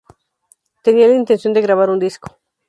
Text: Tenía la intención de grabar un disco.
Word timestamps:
Tenía 0.85 1.07
la 1.09 1.13
intención 1.13 1.53
de 1.53 1.61
grabar 1.61 1.91
un 1.91 1.99
disco. 1.99 2.39